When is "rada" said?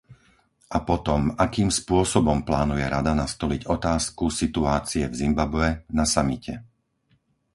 2.95-3.13